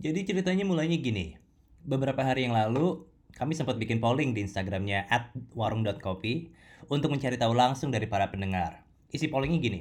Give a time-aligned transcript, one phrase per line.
[0.00, 1.36] Jadi ceritanya mulainya gini.
[1.84, 3.04] Beberapa hari yang lalu,
[3.36, 6.48] kami sempat bikin polling di Instagramnya at warung.kopi
[6.88, 8.80] untuk mencari tahu langsung dari para pendengar.
[9.12, 9.80] Isi pollingnya gini.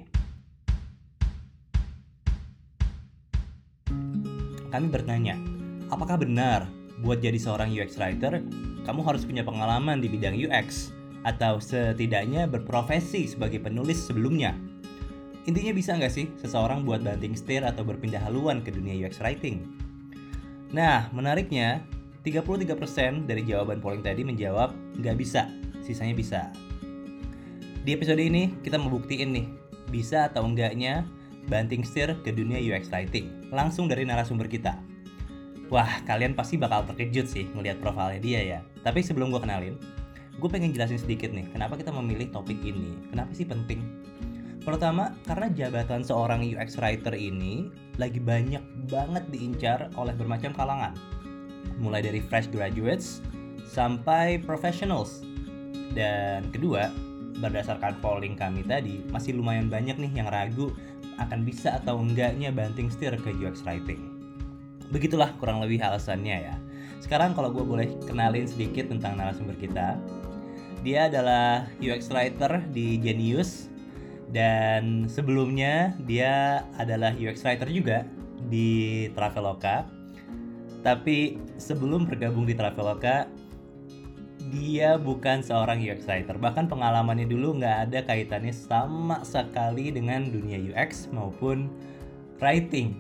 [4.68, 5.40] Kami bertanya,
[5.88, 6.68] apakah benar
[7.00, 8.44] buat jadi seorang UX writer,
[8.84, 10.92] kamu harus punya pengalaman di bidang UX?
[11.24, 14.52] Atau setidaknya berprofesi sebagai penulis sebelumnya?
[15.48, 19.79] Intinya bisa nggak sih seseorang buat banting setir atau berpindah haluan ke dunia UX writing?
[20.70, 21.82] Nah, menariknya,
[22.22, 25.50] 33% dari jawaban polling tadi menjawab nggak bisa,
[25.82, 26.42] sisanya bisa.
[27.82, 29.48] Di episode ini, kita mau buktiin nih,
[29.90, 31.10] bisa atau enggaknya
[31.50, 33.50] banting setir ke dunia UX Writing.
[33.50, 34.78] Langsung dari narasumber kita.
[35.74, 38.60] Wah, kalian pasti bakal terkejut sih ngelihat profilnya dia ya.
[38.86, 39.74] Tapi sebelum gue kenalin,
[40.38, 42.94] gue pengen jelasin sedikit nih, kenapa kita memilih topik ini.
[43.10, 43.82] Kenapa sih penting?
[44.62, 50.96] Pertama, karena jabatan seorang UX writer ini lagi banyak banget diincar oleh bermacam kalangan.
[51.78, 53.20] Mulai dari fresh graduates
[53.68, 55.22] sampai professionals.
[55.92, 56.88] Dan kedua,
[57.44, 60.72] berdasarkan polling kami tadi, masih lumayan banyak nih yang ragu
[61.20, 64.00] akan bisa atau enggaknya banting setir ke UX writing.
[64.90, 66.56] Begitulah kurang lebih alasannya ya.
[67.04, 70.00] Sekarang kalau gue boleh kenalin sedikit tentang narasumber kita.
[70.82, 73.69] Dia adalah UX writer di Genius
[74.30, 78.06] dan sebelumnya dia adalah UX writer juga
[78.46, 79.90] di Traveloka.
[80.80, 83.28] Tapi sebelum bergabung di Traveloka,
[84.50, 86.38] dia bukan seorang UX writer.
[86.38, 91.70] Bahkan pengalamannya dulu nggak ada kaitannya sama sekali dengan dunia UX maupun
[92.40, 92.96] writing.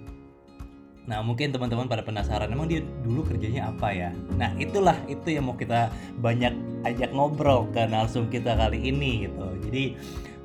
[1.10, 4.10] Nah mungkin teman-teman pada penasaran emang dia dulu kerjanya apa ya?
[4.38, 5.90] Nah itulah itu yang mau kita
[6.22, 6.54] banyak
[6.86, 9.48] ajak ngobrol ke narsum kita kali ini gitu.
[9.66, 9.84] Jadi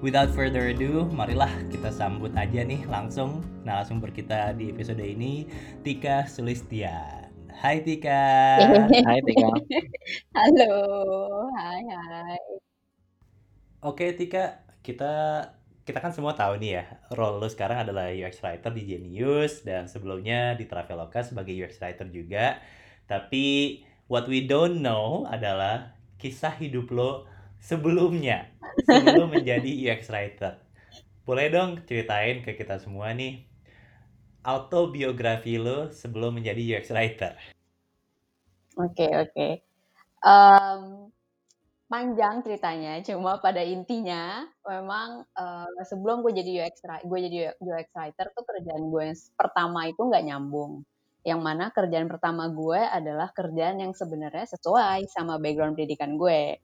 [0.05, 5.49] without further ado, marilah kita sambut aja nih langsung narasumber kita di episode ini,
[5.81, 7.33] Tika Sulistian.
[7.49, 8.61] Hai Tika.
[9.09, 9.49] Hai Tika.
[10.37, 10.77] Halo,
[11.57, 12.41] hai hai.
[13.81, 15.49] Oke Tika, kita
[15.89, 16.85] kita kan semua tahu nih ya,
[17.17, 22.05] role lu sekarang adalah UX writer di Genius dan sebelumnya di Traveloka sebagai UX writer
[22.13, 22.61] juga.
[23.09, 23.81] Tapi
[24.13, 27.25] what we don't know adalah kisah hidup lo
[27.65, 28.53] sebelumnya
[28.83, 30.59] sebelum menjadi UX writer.
[31.25, 33.49] Boleh dong ceritain ke kita semua nih
[34.45, 37.33] autobiografi lo sebelum menjadi UX writer.
[38.77, 39.49] Oke oke.
[40.21, 41.09] Um,
[41.89, 48.27] panjang ceritanya, cuma pada intinya memang uh, sebelum gue jadi UX gue jadi UX writer
[48.37, 50.85] tuh kerjaan gue yang pertama itu nggak nyambung.
[51.25, 56.61] Yang mana kerjaan pertama gue adalah kerjaan yang sebenarnya sesuai sama background pendidikan gue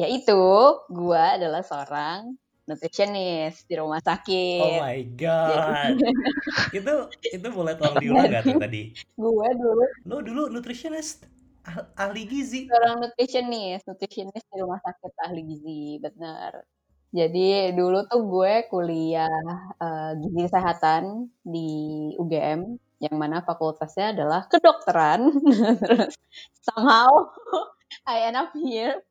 [0.00, 0.40] yaitu
[0.88, 2.32] gue adalah seorang
[2.64, 4.62] nutritionist di rumah sakit.
[4.62, 5.98] Oh my god.
[6.78, 6.94] itu
[7.34, 8.94] itu boleh tolong diulang gak tuh tadi?
[8.96, 9.84] gue dulu.
[10.06, 11.26] Lo dulu nutritionist
[11.66, 12.70] ah, ahli gizi.
[12.70, 16.64] Seorang nutritionist, nutritionist di rumah sakit ahli gizi, benar.
[17.10, 19.42] Jadi dulu tuh gue kuliah
[19.82, 21.68] uh, gizi kesehatan di
[22.16, 25.26] UGM yang mana fakultasnya adalah kedokteran.
[25.82, 26.14] Terus
[26.62, 27.34] somehow
[28.06, 29.02] I end up here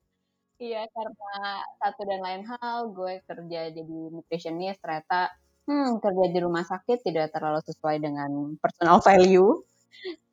[0.59, 5.31] Iya, karena satu dan lain hal, gue kerja jadi nutritionist, ternyata
[5.63, 9.63] hmm, kerja di rumah sakit tidak terlalu sesuai dengan personal value.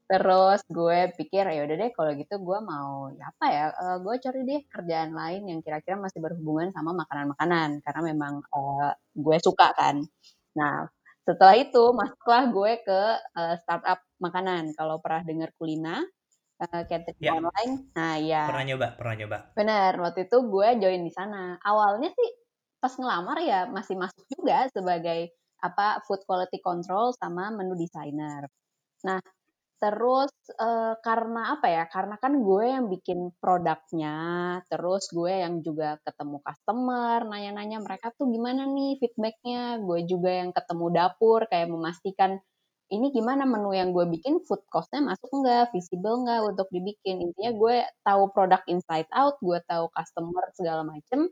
[0.07, 4.15] Terus gue pikir ya udah deh kalau gitu gue mau ya apa ya uh, gue
[4.23, 9.75] cari deh kerjaan lain yang kira-kira masih berhubungan sama makanan-makanan karena memang uh, gue suka
[9.75, 10.07] kan.
[10.55, 10.87] Nah
[11.27, 13.01] setelah itu masuklah gue ke
[13.35, 14.71] uh, startup makanan.
[14.79, 16.07] Kalau pernah dengar kulina,
[16.61, 17.33] uh, catering ya.
[17.37, 17.73] online.
[17.93, 18.43] Nah, ya.
[18.49, 19.39] Pernah nyoba, pernah nyoba.
[19.57, 21.61] Benar, waktu itu gue join di sana.
[21.61, 22.31] Awalnya sih
[22.77, 25.33] pas ngelamar ya masih masuk juga sebagai
[25.65, 28.47] apa food quality control sama menu designer.
[29.09, 29.21] Nah,
[29.77, 31.85] terus uh, karena apa ya?
[31.89, 34.17] Karena kan gue yang bikin produknya,
[34.69, 39.81] terus gue yang juga ketemu customer, nanya-nanya mereka tuh gimana nih feedbacknya.
[39.81, 42.41] Gue juga yang ketemu dapur, kayak memastikan
[42.93, 47.19] ini gimana menu yang gue bikin food costnya masuk nggak, visible nggak untuk dibikin.
[47.23, 51.27] Intinya gue tahu produk inside out, gue tahu customer segala macem.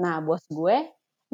[0.00, 0.76] Nah bos gue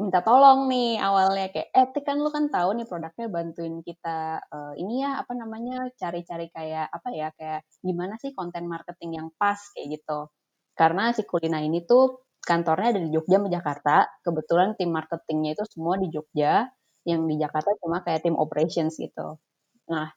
[0.01, 4.73] minta tolong nih awalnya kayak, eh kan lu kan tahu nih produknya bantuin kita uh,
[4.73, 9.59] ini ya apa namanya cari-cari kayak apa ya kayak gimana sih konten marketing yang pas
[9.77, 10.27] kayak gitu.
[10.73, 13.95] Karena si Kulina ini tuh kantornya ada di Jogja sama Jakarta.
[14.25, 16.65] Kebetulan tim marketingnya itu semua di Jogja,
[17.05, 19.37] yang di Jakarta cuma kayak tim operations gitu.
[19.91, 20.07] Nah,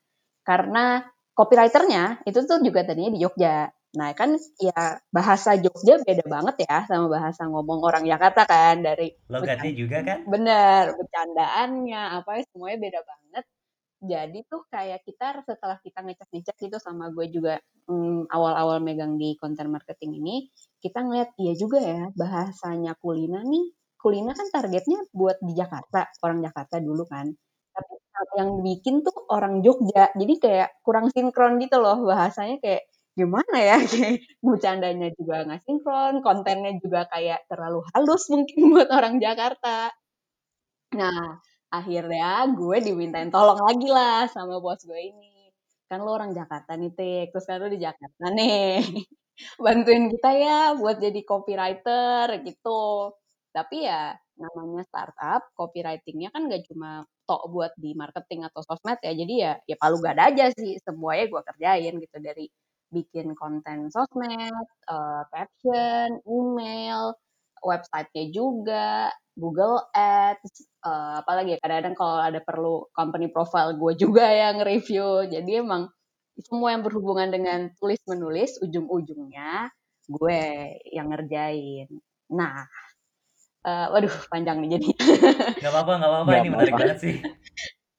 [0.47, 1.03] karena
[1.35, 3.67] copywriternya itu tuh juga tadinya di Jogja.
[3.95, 9.11] Nah, kan ya bahasa Jogja beda banget ya sama bahasa ngomong orang Jakarta kan dari
[9.27, 10.19] logatnya juga kan?
[10.27, 13.45] Bener, bercandaannya apa ya semuanya beda banget.
[14.05, 17.57] Jadi tuh kayak kita setelah kita ngecek-ngecek gitu sama gue juga
[17.87, 20.35] hmm, awal-awal megang di content marketing ini,
[20.83, 23.71] kita ngeliat iya juga ya bahasanya Kulina nih.
[23.97, 27.33] Kulina kan targetnya buat di Jakarta, orang Jakarta dulu kan.
[28.37, 30.11] Yang bikin tuh orang Jogja.
[30.15, 32.83] Jadi kayak kurang sinkron gitu loh bahasanya kayak
[33.15, 39.15] gimana ya kayak bercandanya juga nggak sinkron, kontennya juga kayak terlalu halus mungkin buat orang
[39.23, 39.91] Jakarta.
[40.93, 41.41] Nah,
[41.73, 45.49] akhirnya gue dimintain tolong lagi lah sama bos gue ini.
[45.89, 47.25] Kan lo orang Jakarta nih, Tik.
[47.33, 48.81] Terus kan lo di Jakarta nih.
[49.65, 53.11] Bantuin kita ya buat jadi copywriter gitu.
[53.55, 59.13] Tapi ya namanya startup, copywritingnya kan gak cuma tok buat di marketing atau sosmed ya.
[59.15, 60.77] Jadi ya ya palu gak ada aja sih.
[60.83, 62.45] Semuanya gue kerjain gitu dari
[62.93, 67.17] bikin konten sosmed, uh, caption, email,
[67.65, 74.25] websitenya juga, Google Ads, uh, apalagi ya kadang-kadang kalau ada perlu company profile gue juga
[74.47, 75.27] yang review.
[75.27, 75.91] Jadi emang
[76.39, 79.71] semua yang berhubungan dengan tulis menulis ujung-ujungnya
[80.07, 80.41] gue
[80.93, 81.89] yang ngerjain.
[82.31, 82.67] Nah,
[83.65, 84.87] uh, waduh panjang nih jadi.
[85.65, 86.31] Gak apa-apa, gak apa-apa.
[86.39, 87.15] Ini menarik banget sih.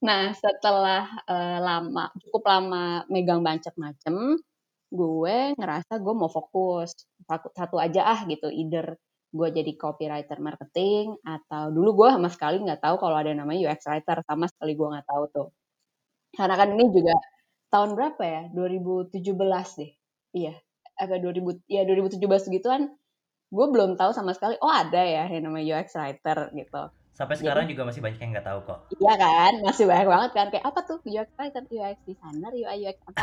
[0.06, 4.38] Nah, setelah uh, lama, cukup lama megang banyak macem,
[4.94, 6.94] gue ngerasa gue mau fokus
[7.26, 8.94] satu, satu aja ah gitu, either
[9.36, 13.84] gue jadi copywriter marketing atau dulu gue sama sekali nggak tahu kalau ada namanya UX
[13.90, 15.48] writer sama sekali gue nggak tahu tuh
[16.32, 17.14] karena kan ini juga
[17.68, 19.20] tahun berapa ya 2017
[19.82, 19.92] deh
[20.32, 20.54] iya
[20.96, 22.88] agak 2000 ya 2017 gitu kan
[23.46, 26.82] gue belum tahu sama sekali oh ada ya yang namanya UX writer gitu.
[27.16, 28.78] Sampai sekarang Jadi, juga masih banyak yang nggak tahu kok.
[28.92, 32.96] Iya kan masih banyak banget kan kayak apa tuh UX writer UX designer UI UX
[33.08, 33.22] apa?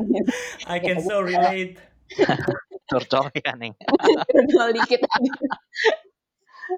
[0.74, 1.80] I can so relate.
[2.88, 3.72] Curcol ya nih
[4.32, 5.00] curcol dikit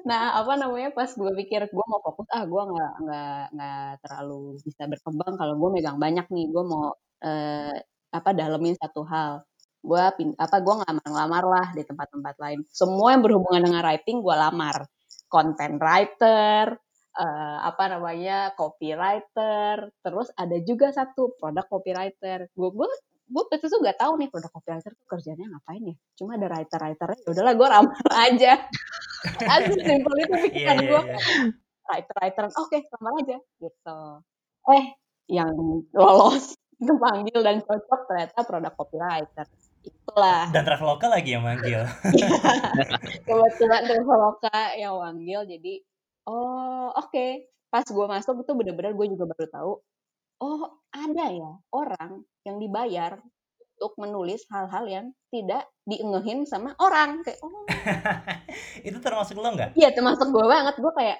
[0.06, 4.54] nah apa namanya pas gue pikir gue mau fokus ah gue nggak nggak nggak terlalu
[4.62, 6.94] bisa berkembang kalau gue megang banyak nih gue mau
[7.26, 7.74] eh,
[8.10, 9.42] apa dalemin satu hal
[9.80, 10.02] gue
[10.36, 12.60] apa gue ngelamar-ngelamar lah di tempat-tempat lain.
[12.68, 14.84] Semua yang berhubungan dengan writing gue lamar.
[15.30, 16.74] Content writer
[17.16, 22.52] uh, apa namanya copywriter terus ada juga satu produk copywriter.
[22.52, 22.88] Gue gue
[23.30, 25.96] gue waktu itu gak tahu nih produk copywriter tuh kerjanya ngapain ya.
[26.18, 27.98] Cuma ada writer writernya ya udahlah gue ramah
[28.28, 28.52] aja.
[29.38, 31.48] Aja simpel itu pikiran yeah, gue yeah, yeah.
[31.88, 33.98] writer writer oke okay, lamar aja gitu.
[34.70, 34.84] Eh
[35.30, 35.54] yang
[35.94, 39.46] lolos kepanggil dan cocok ternyata produk copywriter
[39.80, 41.86] itulah dan traveloka lagi yang manggil
[43.26, 45.74] kebetulan traveloka yang manggil jadi
[46.28, 47.48] oh oke okay.
[47.72, 49.72] pas gue masuk itu bener-bener gue juga baru tahu
[50.40, 50.62] oh
[50.92, 53.20] ada ya orang yang dibayar
[53.80, 57.64] untuk menulis hal-hal yang tidak diengehin sama orang kayak oh
[58.86, 59.72] itu termasuk lo nggak?
[59.72, 61.18] Iya termasuk gue banget gue kayak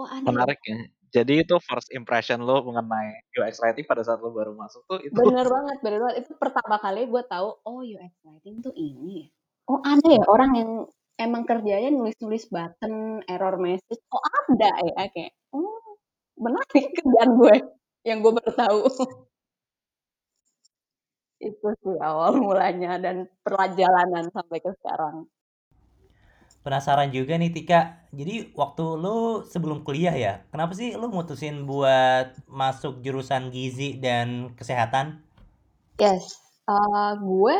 [0.00, 0.24] oh ada.
[0.24, 0.28] Ya.
[0.32, 0.76] Menarik ya.
[1.10, 5.10] Jadi itu first impression lo mengenai UX writing pada saat lo baru masuk tuh itu.
[5.10, 6.16] Bener banget, bener banget.
[6.22, 9.26] Itu pertama kali gue tahu oh UX writing tuh ini ya.
[9.66, 10.70] Oh ada ya orang yang
[11.18, 14.02] emang kerjanya nulis-nulis button, error message.
[14.14, 15.98] Oh ada ya kayak oh
[16.38, 17.54] menarik kerjaan gue
[18.06, 18.80] yang gue baru tahu.
[21.40, 25.26] Itu sih awal mulanya dan perjalanan sampai ke sekarang.
[26.60, 32.36] Penasaran juga nih Tika, jadi waktu lu sebelum kuliah ya, kenapa sih lu mutusin buat
[32.44, 35.24] masuk jurusan gizi dan kesehatan?
[35.96, 36.36] Yes,
[36.68, 37.56] uh, gue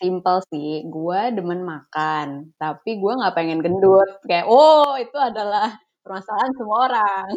[0.00, 6.52] simple sih, gue demen makan, tapi gue nggak pengen gendut, kayak oh itu adalah permasalahan
[6.56, 7.28] semua orang.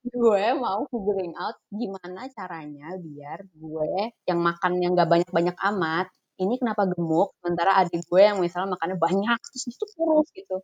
[0.00, 6.06] Gue mau figuring out gimana caranya biar gue yang makan yang gak banyak-banyak amat,
[6.42, 10.56] ini kenapa gemuk, sementara adik gue yang misalnya makannya banyak, terus itu kurus gitu.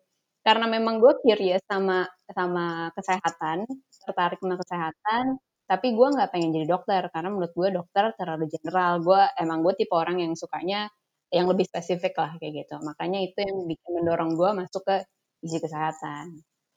[0.47, 3.67] Karena memang gue curious sama sama kesehatan,
[4.07, 5.25] tertarik sama kesehatan,
[5.71, 8.93] tapi gue nggak pengen jadi dokter karena menurut gue dokter terlalu general.
[9.03, 10.89] Gue emang gue tipe orang yang sukanya
[11.35, 12.75] yang lebih spesifik lah kayak gitu.
[12.83, 14.97] Makanya itu yang bikin mendorong gue masuk ke
[15.43, 16.27] gizi kesehatan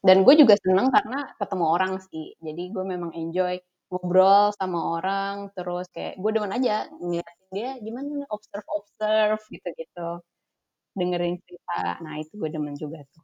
[0.00, 5.50] dan gue juga seneng karena ketemu orang sih jadi gue memang enjoy ngobrol sama orang
[5.52, 10.08] terus kayak gue demen aja ngeliatin dia gimana observe observe gitu gitu
[10.94, 11.98] dengerin cerita.
[12.02, 13.22] Nah itu gue demen juga tuh.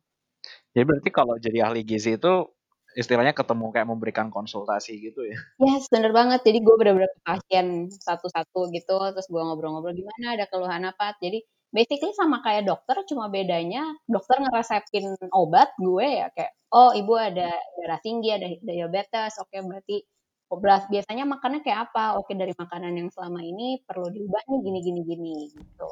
[0.75, 2.35] Jadi berarti kalau jadi ahli gizi itu
[2.97, 5.39] istilahnya ketemu kayak memberikan konsultasi gitu ya?
[5.61, 6.47] Yes bener banget.
[6.47, 10.39] Jadi gue bener-bener ke pasien satu-satu gitu terus gue ngobrol-ngobrol gimana?
[10.39, 11.19] Ada keluhan apa?
[11.19, 11.43] Jadi
[11.75, 17.51] basically sama kayak dokter cuma bedanya dokter ngeresepin obat gue ya kayak oh ibu ada
[17.83, 19.37] darah tinggi ada diabetes.
[19.43, 19.97] Oke okay, berarti
[20.55, 24.79] beras biasanya makannya kayak apa oke dari makanan yang selama ini perlu diubah nih gini
[24.83, 25.91] gini gini gitu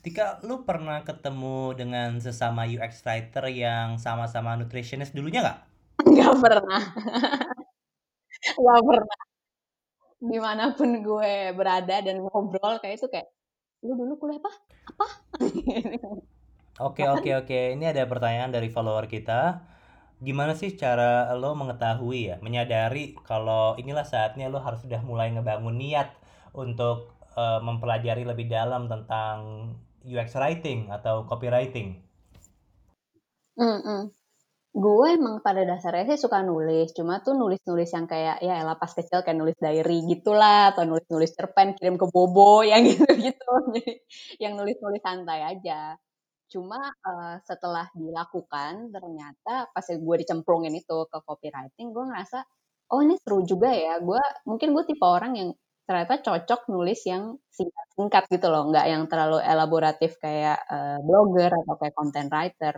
[0.00, 5.58] Tika, lu pernah ketemu dengan sesama UX writer yang sama-sama nutritionist dulunya nggak?
[6.08, 6.82] Nggak pernah.
[8.56, 9.20] Nggak pernah.
[10.20, 13.28] di mana pun gue berada dan ngobrol kayak itu kayak
[13.80, 14.52] lu dulu kuliah apa
[14.92, 15.06] apa
[16.80, 17.60] Oke, oke, oke.
[17.76, 19.60] Ini ada pertanyaan dari follower kita.
[20.20, 25.76] Gimana sih cara lo mengetahui ya, menyadari kalau inilah saatnya lo harus sudah mulai ngebangun
[25.80, 26.08] niat
[26.52, 26.96] untuk
[27.40, 29.36] eh, mempelajari lebih dalam tentang
[30.04, 31.88] UX writing atau copywriting?
[33.60, 34.00] Mm-mm.
[34.70, 38.92] gue emang pada dasarnya sih suka nulis cuma tuh nulis-nulis yang kayak ya elah pas
[38.94, 43.92] kecil kayak nulis diary gitulah atau nulis-nulis cerpen kirim ke bobo yang gitu-gitu jadi
[44.38, 45.98] yang nulis-nulis santai aja
[46.52, 52.38] cuma eh, setelah dilakukan ternyata pas gue dicemplungin itu ke copywriting gue ngerasa
[52.92, 55.50] oh ini seru juga ya gue mungkin gue tipe orang yang
[55.86, 61.74] ternyata cocok nulis yang singkat-singkat gitu loh nggak yang terlalu elaboratif kayak eh, blogger atau
[61.80, 62.74] kayak content writer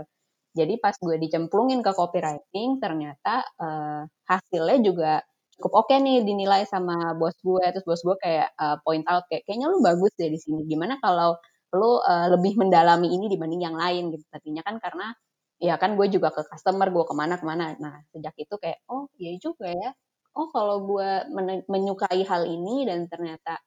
[0.52, 5.12] jadi pas gue dicemplungin ke copywriting, ternyata uh, hasilnya juga
[5.56, 7.64] cukup oke nih dinilai sama bos gue.
[7.72, 10.68] Terus bos gue kayak uh, point out kayak kayaknya lu bagus deh di sini.
[10.68, 11.40] Gimana kalau
[11.72, 14.24] lu uh, lebih mendalami ini dibanding yang lain gitu.
[14.28, 15.12] Tadinya kan karena
[15.62, 17.76] ya kan gue juga ke customer, gue ke mana-kemana.
[17.80, 19.90] Nah sejak itu kayak oh iya juga ya.
[20.36, 21.08] Oh kalau gue
[21.68, 23.60] menyukai hal ini dan ternyata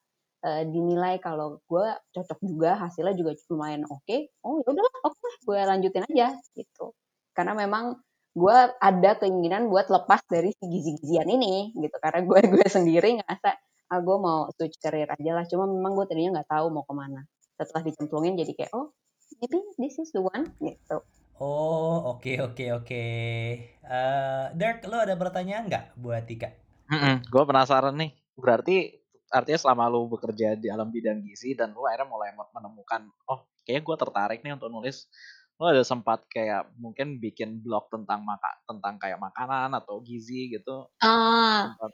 [0.46, 4.30] uh, dinilai kalau gue cocok juga hasilnya juga lumayan oke okay.
[4.46, 6.92] oh ya oke okay, gue lanjutin aja gitu
[7.34, 7.98] karena memang
[8.36, 13.50] gue ada keinginan buat lepas dari si gizi-gizian ini gitu karena gue gue sendiri ngerasa
[13.86, 16.94] ah gue mau switch career aja lah cuma memang gue tadinya nggak tahu mau ke
[16.94, 17.22] mana
[17.56, 18.92] setelah dicemplungin jadi kayak oh
[19.40, 21.00] maybe this is the one gitu
[21.36, 22.88] Oh, oke, okay, oke, okay, oke.
[22.88, 23.76] Okay.
[23.84, 26.48] Uh, Dirk, lo ada pertanyaan nggak buat Tika?
[26.88, 28.16] Mm -mm, gue penasaran nih.
[28.40, 33.50] Berarti artinya selama lu bekerja di alam bidang gizi dan lu akhirnya mulai menemukan oh
[33.66, 35.10] kayaknya gue tertarik nih untuk nulis
[35.56, 40.86] lu ada sempat kayak mungkin bikin blog tentang maka tentang kayak makanan atau gizi gitu
[41.02, 41.90] ah sempat,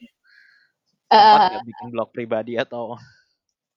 [1.09, 2.99] sempat uh, bikin blog pribadi atau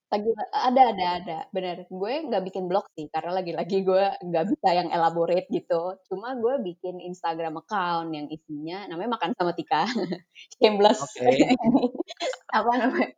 [0.06, 1.38] lagi ada ada ada.
[1.50, 5.98] Benar gue nggak bikin blog sih karena lagi-lagi gue nggak bisa yang elaborate gitu.
[6.06, 9.82] Cuma gue bikin Instagram account yang isinya namanya makan sama Tika.
[10.62, 11.02] Shameless.
[11.02, 11.50] Okay.
[12.58, 13.10] apa namanya?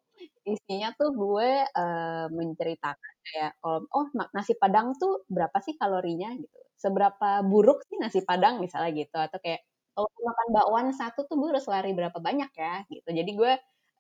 [0.49, 6.33] Isinya tuh gue uh, menceritakan kayak kalau oh nasi padang tuh berapa sih kalorinya?
[6.41, 6.59] Gitu.
[6.79, 8.65] Seberapa buruk sih nasi padang?
[8.65, 9.17] misalnya gitu.
[9.21, 9.61] Atau kayak
[9.93, 12.75] kalau makan bakwan satu tuh gue harus lari berapa banyak ya?
[12.89, 13.09] Gitu.
[13.13, 13.53] Jadi gue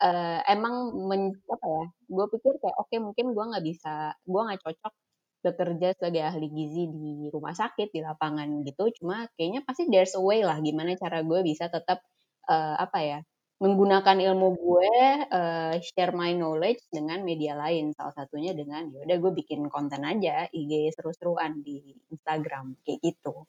[0.02, 4.62] uh, emang men, apa ya gue pikir kayak oke mungkin gue nggak bisa gue nggak
[4.62, 4.95] cocok
[5.38, 10.23] bekerja sebagai ahli gizi di rumah sakit di lapangan gitu cuma kayaknya pasti there's a
[10.23, 12.02] way lah gimana cara gue bisa tetap
[12.50, 13.19] uh, apa ya
[13.59, 14.95] menggunakan ilmu gue
[15.35, 20.07] uh, share my knowledge dengan media lain salah satunya dengan ya udah gue bikin konten
[20.07, 21.83] aja IG seru-seruan di
[22.14, 23.47] Instagram kayak gitu.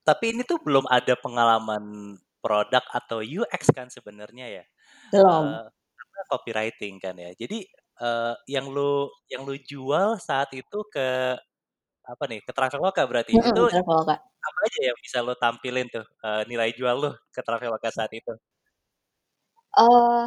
[0.00, 4.64] Tapi ini tuh belum ada pengalaman produk atau UX kan sebenarnya ya.
[5.12, 5.44] Belum.
[5.48, 5.68] Uh,
[6.28, 7.30] copywriting kan ya.
[7.34, 7.64] Jadi
[8.02, 11.38] uh, yang lu yang lu jual saat itu ke
[12.08, 14.16] apa nih ke Traveloka berarti mm -hmm, itu Traveloka.
[14.18, 18.32] apa aja yang bisa lo tampilin tuh uh, nilai jual lo ke Traveloka saat itu?
[19.76, 20.26] Uh,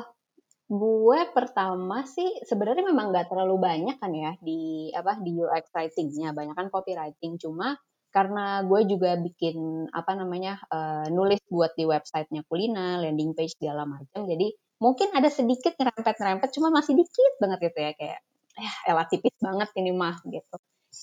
[0.72, 6.32] gue pertama sih sebenarnya memang nggak terlalu banyak kan ya di apa di UX writing-nya,
[6.32, 7.36] banyak kan copywriting.
[7.42, 7.76] Cuma
[8.12, 13.88] karena gue juga bikin apa namanya uh, nulis buat di websitenya kuliner, landing page segala
[13.88, 14.28] macam.
[14.28, 14.52] Jadi
[14.84, 18.20] mungkin ada sedikit nyerempet-nyerempet, cuma masih dikit banget gitu ya kayak
[18.60, 20.56] ya elah tipis banget ini mah gitu.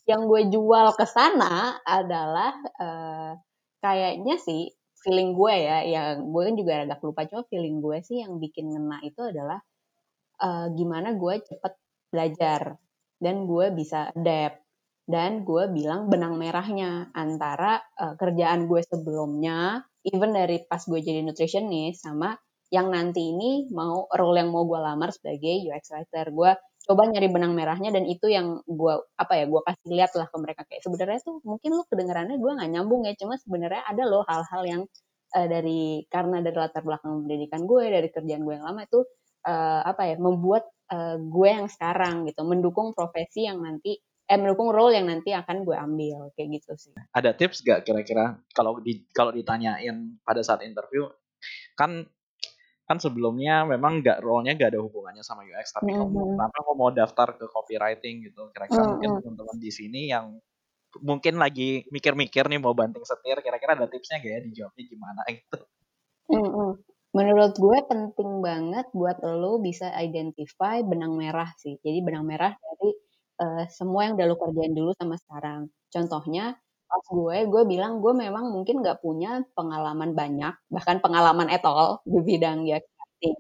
[0.05, 3.33] Yang gue jual ke sana adalah uh,
[3.81, 4.69] kayaknya sih
[5.01, 8.69] feeling gue ya, yang gue kan juga agak lupa cuma feeling gue sih yang bikin
[8.69, 9.65] ngena itu adalah
[10.45, 11.73] uh, gimana gue cepet
[12.13, 12.77] belajar
[13.17, 14.68] dan gue bisa adapt
[15.09, 21.25] dan gue bilang benang merahnya antara uh, kerjaan gue sebelumnya, even dari pas gue jadi
[21.25, 22.37] nutritionist sama
[22.69, 26.29] yang nanti ini mau role yang mau gue lamar sebagai UX writer.
[26.29, 26.53] Gue
[26.85, 30.37] coba nyari benang merahnya dan itu yang gue apa ya gue kasih lihat lah ke
[30.41, 34.25] mereka kayak sebenarnya tuh mungkin lu kedengarannya gue nggak nyambung ya cuma sebenarnya ada loh
[34.25, 34.83] hal-hal yang
[35.37, 39.05] uh, dari karena dari latar belakang pendidikan gue dari kerjaan gue yang lama itu
[39.45, 44.69] uh, apa ya membuat uh, gue yang sekarang gitu mendukung profesi yang nanti eh mendukung
[44.69, 46.93] role yang nanti akan gue ambil kayak gitu sih.
[47.17, 51.09] Ada tips gak kira-kira kalau di kalau ditanyain pada saat interview
[51.73, 52.05] kan
[52.89, 56.41] kan sebelumnya memang nggak role-nya nggak ada hubungannya sama UX tapi mm -hmm.
[56.41, 58.93] kamu kamu mau daftar ke copywriting gitu kira-kira mm -hmm.
[58.97, 60.41] mungkin teman-teman di sini yang
[61.05, 65.59] mungkin lagi mikir-mikir nih mau banting setir kira-kira ada tipsnya gak ya dijawabnya gimana gitu
[66.33, 66.71] mm -hmm.
[67.13, 72.89] menurut gue penting banget buat lo bisa identify benang merah sih jadi benang merah dari
[73.43, 78.13] uh, semua yang udah lo kerjain dulu sama sekarang contohnya pas gue, gue bilang gue
[78.17, 83.39] memang mungkin nggak punya pengalaman banyak, bahkan pengalaman etol di bidang ya marketing.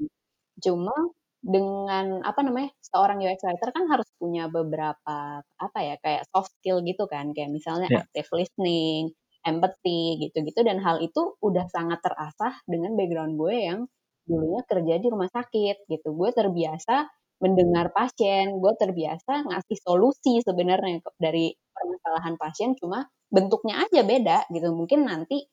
[0.64, 0.94] Cuma
[1.40, 6.82] dengan apa namanya seorang UX writer kan harus punya beberapa apa ya kayak soft skill
[6.84, 8.04] gitu kan kayak misalnya Yeah.
[8.04, 9.14] active listening,
[9.46, 13.80] empathy gitu-gitu dan hal itu udah sangat terasah dengan background gue yang
[14.28, 16.08] dulunya kerja di rumah sakit gitu.
[16.12, 17.08] Gue terbiasa
[17.42, 24.70] mendengar pasien, gue terbiasa ngasih solusi sebenarnya dari permasalahan pasien cuma bentuknya aja beda gitu.
[24.74, 25.46] Mungkin nanti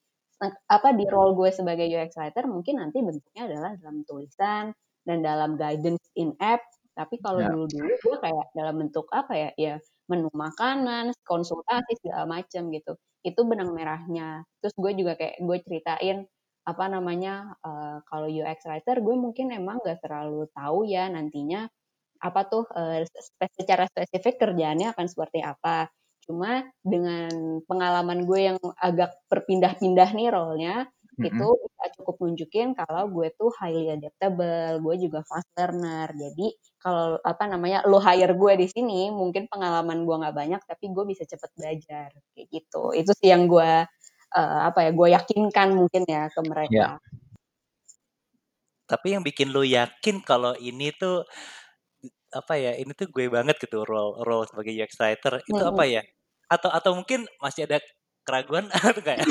[0.44, 4.74] eh, apa di role gue sebagai UX writer mungkin nanti bentuknya adalah dalam tulisan
[5.08, 6.62] dan dalam guidance in app.
[6.96, 7.48] Tapi kalau Ya.
[7.48, 9.50] dulu-dulu gue kayak dalam bentuk apa ya?
[9.60, 9.74] Ya
[10.10, 12.96] menu makanan, konsultasi segala macam gitu.
[13.26, 14.46] Itu benang merahnya.
[14.64, 16.18] Terus gue juga kayak gue ceritain
[16.66, 21.70] apa namanya eh, kalau UX writer gue mungkin emang gak terlalu tahu ya nantinya
[22.24, 22.64] apa tuh
[23.06, 25.92] spe- secara spesifik kerjaannya akan seperti apa.
[26.26, 31.26] Cuma dengan pengalaman gue yang agak berpindah-pindah nih role-nya, Mm-mm.
[31.26, 36.10] itu bisa cukup nunjukin kalau gue tuh highly adaptable, gue juga fast learner.
[36.18, 36.48] Jadi
[36.82, 41.04] kalau apa namanya lo hire gue di sini, mungkin pengalaman gue nggak banyak, tapi gue
[41.06, 42.94] bisa cepet belajar kayak gitu.
[42.98, 43.86] Itu sih yang gue
[44.36, 47.00] eh, apa ya, gue yakinkan mungkin ya ke mereka.
[48.86, 51.26] Tapi yang bikin lu yakin kalau ini tuh
[52.36, 52.78] apa ya?
[52.78, 55.74] Ini tuh gue banget gitu role role sebagai UX writer itu Mm-mm.
[55.74, 56.02] apa ya?
[56.46, 57.82] Atau atau mungkin masih ada
[58.26, 59.26] keraguan atau kayak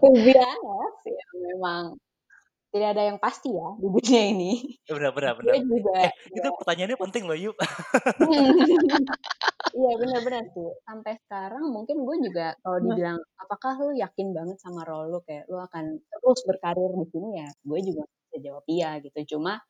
[0.00, 1.98] To be honest, ya memang
[2.70, 4.52] tidak ada yang pasti ya di dunia ini.
[4.86, 5.66] benar benar Gue benar.
[5.66, 7.56] juga Eh, itu pertanyaannya penting loh, Yup.
[9.70, 10.68] Iya benar-benar sih.
[10.82, 15.46] Sampai sekarang mungkin gue juga kalau dibilang apakah lu yakin banget sama role lu kayak
[15.46, 19.18] lu akan terus berkarir di sini ya, gue juga bisa jawab iya gitu.
[19.36, 19.62] Cuma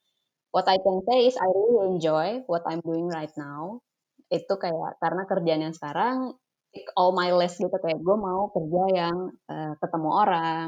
[0.55, 3.85] what I can say is I really enjoy what I'm doing right now.
[4.33, 6.37] Itu kayak karena kerjaan yang sekarang
[6.73, 9.17] tick all my list gitu kayak gue mau kerja yang
[9.51, 10.67] eh, ketemu orang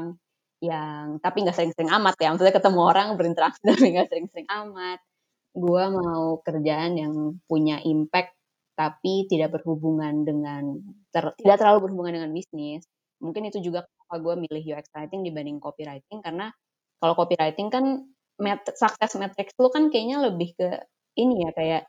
[0.63, 2.31] yang tapi nggak sering-sering amat ya.
[2.31, 4.99] Maksudnya ketemu orang berinteraksi tapi nggak sering-sering amat.
[5.53, 7.13] Gue mau kerjaan yang
[7.45, 8.33] punya impact
[8.73, 10.81] tapi tidak berhubungan dengan
[11.13, 12.87] ter- tidak terlalu berhubungan dengan bisnis.
[13.21, 16.49] Mungkin itu juga kenapa gue milih UX writing dibanding copywriting karena
[16.97, 18.07] kalau copywriting kan
[18.39, 20.69] met- success metrics lu kan kayaknya lebih ke
[21.19, 21.83] ini ya kayak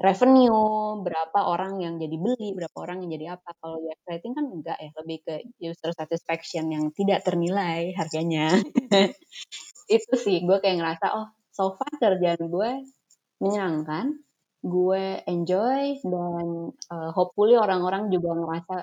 [0.00, 3.52] revenue berapa orang yang jadi beli berapa orang yang jadi apa.
[3.60, 8.56] Kalau UX writing kan enggak ya lebih ke user satisfaction yang tidak ternilai harganya.
[9.94, 12.70] Itu sih gue kayak ngerasa oh so far kerjaan gue
[13.44, 14.16] menyenangkan
[14.60, 16.46] gue enjoy dan
[16.92, 18.76] uh, hopefully orang-orang juga ngerasa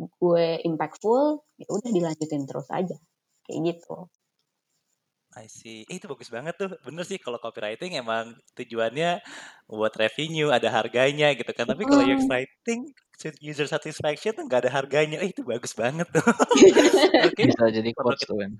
[0.00, 2.94] gue impactful ya udah dilanjutin terus aja.
[3.42, 4.06] Kayak gitu
[5.38, 5.86] I see.
[5.86, 6.74] Eh, itu bagus banget tuh.
[6.82, 9.22] Bener sih kalau copywriting emang tujuannya
[9.70, 11.70] buat revenue, ada harganya gitu kan.
[11.70, 12.90] Tapi kalau UX writing
[13.38, 15.22] user satisfaction tuh nggak ada harganya.
[15.22, 16.24] Eh, itu bagus banget tuh.
[17.30, 18.50] Oke, Bisa jadi perlu quotes kita, tuh kan.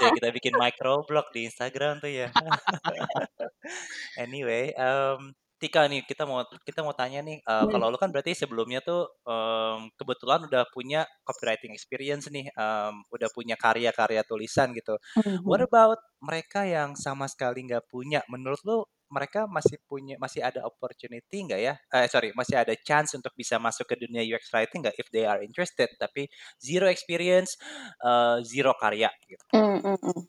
[0.00, 2.32] ya, kita bikin microblog di Instagram tuh ya.
[4.24, 7.72] anyway, um, Tika nih kita mau kita mau tanya nih, uh, Hmm.
[7.72, 13.28] kalau lu kan berarti sebelumnya tuh um, kebetulan udah punya copywriting experience nih, um, udah
[13.36, 14.96] punya karya-karya tulisan gitu.
[15.44, 15.68] What Mhm.
[15.68, 18.24] about mereka yang sama sekali nggak punya?
[18.32, 18.78] Menurut lu
[19.12, 21.74] mereka masih punya masih ada opportunity nggak ya?
[21.92, 25.28] Eh sorry, masih ada chance untuk bisa masuk ke dunia UX writing nggak if they
[25.28, 25.90] are interested?
[26.00, 26.24] Tapi
[26.56, 27.60] zero experience,
[28.00, 29.44] uh, zero karya gitu.
[29.54, 30.20] Mm, mm, mm.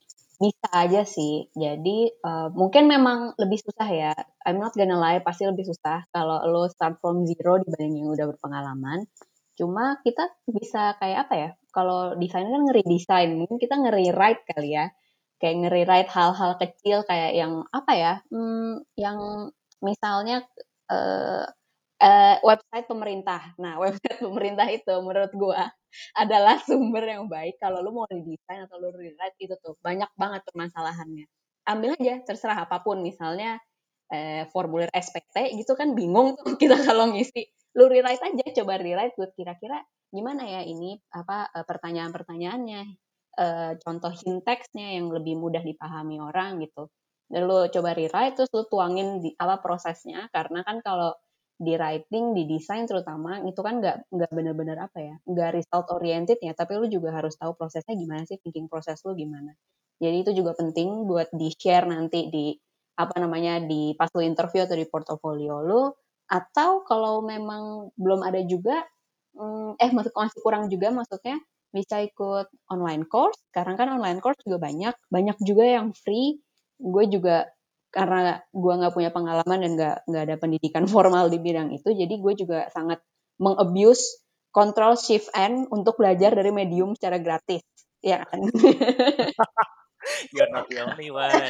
[0.41, 1.45] Bisa aja sih.
[1.53, 4.13] Jadi uh, mungkin memang lebih susah ya.
[4.45, 8.25] I'm not gonna lie, pasti lebih susah kalau lo start from zero dibanding yang udah
[8.33, 9.05] berpengalaman.
[9.53, 11.49] Cuma kita bisa kayak apa ya?
[11.69, 14.89] Kalau desain kan nge-redesign, mungkin kita nge-rewrite kali ya.
[15.37, 18.13] Kayak nge-rewrite hal-hal kecil kayak yang apa ya?
[18.33, 19.17] Hmm, yang
[19.85, 20.45] misalnya
[20.89, 21.45] eh,
[22.01, 23.53] eh, website pemerintah.
[23.61, 25.69] Nah, website pemerintah itu menurut gua
[26.17, 30.41] adalah sumber yang baik kalau lu mau redesign atau lu rewrite itu tuh banyak banget
[30.49, 31.25] permasalahannya.
[31.69, 33.61] Ambil aja terserah apa pun misalnya
[34.11, 37.47] eh, formulir SPT gitu kan bingung tuh kita kalau ngisi.
[37.77, 39.79] Lu rewrite aja coba rewrite buat kira-kira
[40.11, 42.81] gimana ya ini apa eh, pertanyaan-pertanyaannya
[43.39, 46.91] eh, contoh sinteksnya yang lebih mudah dipahami orang gitu.
[47.31, 51.15] Dan lu coba rewrite terus lu tuangin di apa prosesnya karena kan kalau
[51.61, 56.41] di writing, di desain terutama itu kan nggak nggak benar-benar apa ya, nggak result oriented
[56.41, 59.53] ya, tapi lu juga harus tahu prosesnya gimana sih, thinking proses lu gimana.
[60.01, 62.57] Jadi itu juga penting buat di share nanti di
[62.97, 65.81] apa namanya di pas lu interview atau di portofolio lu,
[66.31, 68.83] atau kalau memang belum ada juga,
[69.35, 71.37] mm, eh masih masih kurang juga maksudnya
[71.75, 73.39] bisa ikut online course.
[73.51, 76.39] Sekarang kan online course juga banyak, banyak juga yang free.
[76.79, 77.47] Gue juga
[77.91, 82.13] karena gue nggak punya pengalaman dan nggak nggak ada pendidikan formal di bidang itu, jadi
[82.19, 82.99] gue juga sangat
[83.41, 87.63] mengabuse Control Shift N untuk belajar dari medium secara gratis,
[88.03, 88.39] ya kan?
[90.35, 91.31] You're not the only one.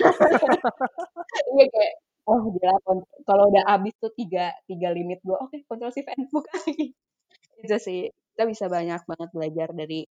[1.51, 1.93] Iya kayak,
[2.27, 2.75] oh gila
[3.23, 6.91] kalau udah habis tuh tiga tiga limit gue, oke okay, Ctrl Shift N buka lagi.
[7.63, 10.03] Itu sih, kita bisa banyak banget belajar dari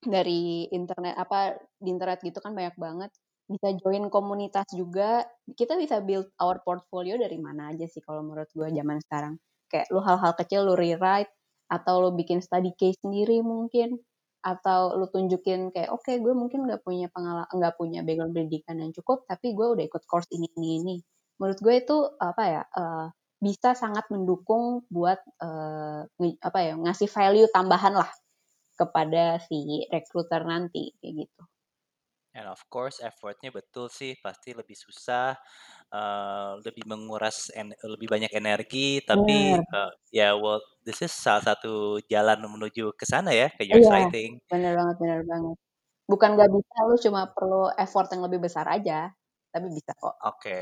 [0.00, 3.10] dari internet apa di internet gitu kan banyak banget
[3.46, 8.50] bisa join komunitas juga kita bisa build our portfolio dari mana aja sih kalau menurut
[8.52, 9.34] gue zaman sekarang
[9.72, 11.30] kayak lu hal-hal kecil lu rewrite
[11.70, 13.98] atau lu bikin study case sendiri mungkin
[14.46, 18.78] atau lu tunjukin kayak oke okay, gue mungkin nggak punya pengalaman nggak punya background pendidikan
[18.78, 20.96] yang cukup tapi gue udah ikut course ini ini ini
[21.42, 23.10] menurut gue itu apa ya uh,
[23.42, 26.06] bisa sangat mendukung buat uh,
[26.40, 28.08] apa ya ngasih value tambahan lah
[28.76, 31.42] kepada si recruiter nanti kayak gitu.
[32.36, 35.32] And of course effortnya betul sih pasti lebih susah,
[35.94, 41.98] uh, lebih menguras en lebih banyak energi tapi, uh, ya well this is salah satu
[42.12, 44.40] jalan menuju ke sana ya, ke UX Iya, writing.
[44.50, 45.56] bener banget bener banget.
[46.10, 48.94] Bukan nggak bisa, lu cuma perlu effort yang lebih besar aja,
[49.52, 50.16] tapi bisa kok.
[50.24, 50.56] Oke.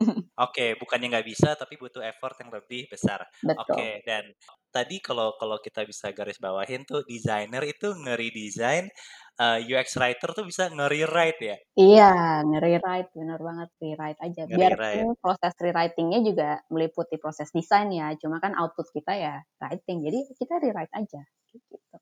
[0.40, 3.20] Oke, bukannya nggak bisa tapi butuh effort yang lebih besar.
[3.44, 3.60] Betul.
[3.60, 4.24] Oke, dan
[4.72, 8.88] tadi kalau kalau kita bisa garis bawahin tuh desainer itu ngeri-design
[9.36, 11.56] uh, eh, UX writer tuh bisa nge-rewrite ya?
[11.76, 12.12] Iya,
[12.48, 14.42] nge-rewrite, bener banget, rewrite aja.
[14.48, 14.74] Biar
[15.20, 20.54] proses rewritingnya juga meliputi proses desain ya, cuma kan output kita ya writing, jadi kita
[20.56, 21.20] rewrite aja,
[21.52, 21.96] gitu.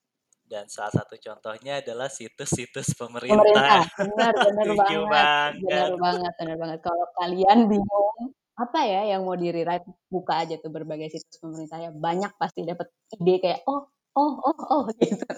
[0.48, 3.36] Dan salah satu contohnya adalah situs-situs pemerintah.
[3.44, 5.52] Pemerintah, benar, benar banget, banget.
[5.60, 6.78] Benar banget, benar banget.
[6.80, 11.78] Kalau kalian bingung apa ya yang mau di rewrite, buka aja tuh berbagai situs pemerintah
[11.78, 11.90] ya.
[11.92, 12.88] Banyak pasti dapat
[13.20, 15.28] ide kayak oh, oh, oh, oh gitu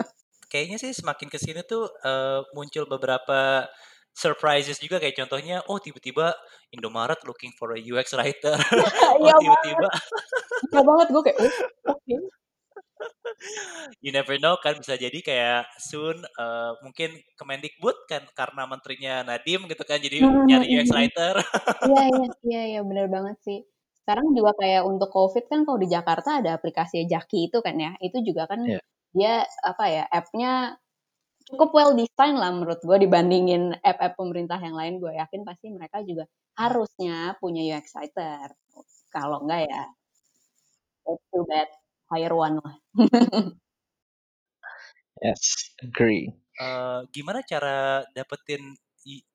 [0.50, 3.70] kayaknya sih semakin ke sini tuh uh, muncul beberapa
[4.10, 6.34] surprises juga kayak contohnya oh tiba-tiba
[6.74, 8.58] Indomaret looking for a UX writer
[9.22, 9.88] oh tiba-tiba
[10.74, 11.46] iya banget gue kayak oh,
[11.94, 12.18] oke okay.
[14.04, 19.64] You never know kan bisa jadi kayak soon uh, mungkin Kemendikbud kan karena menterinya Nadim
[19.66, 21.34] gitu kan jadi hmm, nyari UX writer
[21.90, 23.60] iya iya iya iya benar banget sih.
[24.00, 27.94] Sekarang juga kayak untuk COVID kan kalau di Jakarta ada aplikasi Jaki itu kan ya
[28.00, 30.78] itu juga kan yeah dia apa ya app-nya
[31.50, 35.02] cukup well design lah menurut gue dibandingin app-app pemerintah yang lain.
[35.02, 38.54] Gue yakin pasti mereka juga harusnya punya UX writer
[39.10, 39.82] kalau enggak ya
[41.10, 41.66] it's too bad
[42.10, 42.74] hire one lah.
[45.20, 46.32] Yes agree.
[46.56, 48.76] Uh, gimana cara dapetin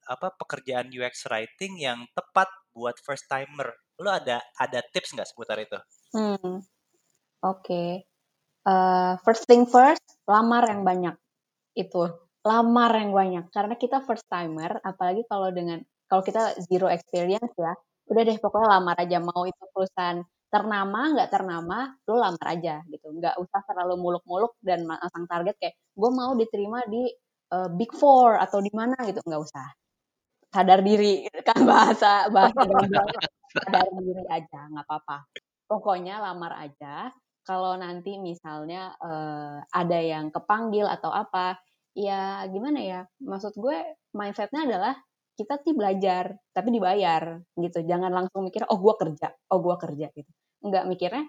[0.05, 3.73] apa pekerjaan UX writing yang tepat buat first timer?
[4.01, 5.77] Lo ada ada tips nggak seputar itu?
[6.13, 6.61] Hmm
[7.45, 7.61] oke.
[7.61, 8.05] Okay
[8.65, 11.15] uh, first thing first, lamar yang banyak.
[11.77, 12.09] Itu,
[12.43, 13.45] lamar yang banyak.
[13.53, 17.73] Karena kita first timer, apalagi kalau dengan kalau kita zero experience ya,
[18.09, 19.17] udah deh pokoknya lamar aja.
[19.21, 20.21] Mau itu perusahaan
[20.56, 25.76] ternama nggak ternama lo lamar aja gitu nggak usah terlalu muluk-muluk dan masang target kayak
[25.76, 27.12] gue mau diterima di
[27.52, 29.68] uh, big four atau di mana gitu nggak usah
[30.56, 32.63] sadar diri kan bahasa bahasa
[33.52, 35.28] sadar diri aja nggak apa-apa
[35.68, 37.12] pokoknya lamar aja
[37.46, 41.62] kalau nanti misalnya uh, ada yang kepanggil atau apa,
[41.94, 43.02] ya gimana ya?
[43.22, 43.78] Maksud gue
[44.18, 44.98] mindsetnya adalah
[45.38, 47.86] kita sih belajar tapi dibayar gitu.
[47.86, 50.32] Jangan langsung mikir oh gue kerja, oh gue kerja gitu.
[50.63, 51.26] Enggak mikirnya